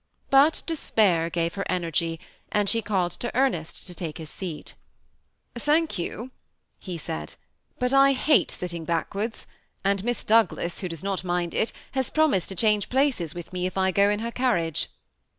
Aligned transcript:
But 0.31 0.63
despair 0.65 1.29
gave 1.29 1.53
her 1.53 1.65
energy, 1.69 2.19
and 2.51 2.67
she 2.67 2.81
called 2.81 3.11
to 3.11 3.29
Ernest 3.37 3.85
to 3.85 3.93
take 3.93 4.17
his 4.17 4.31
seat." 4.31 4.73
Thank 5.55 5.99
you," 5.99 6.31
he 6.79 6.97
said," 6.97 7.35
but 7.77 7.93
I 7.93 8.13
hate 8.13 8.49
sitting 8.49 8.83
backwards; 8.83 9.45
and 9.85 10.03
Miss 10.03 10.23
Douglas, 10.23 10.79
who 10.79 10.89
does 10.89 11.03
not 11.03 11.23
mind 11.23 11.53
it, 11.53 11.71
has 11.91 12.09
promised 12.09 12.49
to 12.49 12.55
change 12.55 12.89
places 12.89 13.35
with 13.35 13.53
me 13.53 13.67
if 13.67 13.77
I 13.77 13.91
go 13.91 14.09
in 14.09 14.21
her 14.21 14.31
carriage." 14.31 14.89